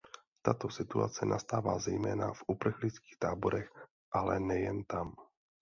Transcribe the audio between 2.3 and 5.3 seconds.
v uprchlických táborech, ale nejen tam.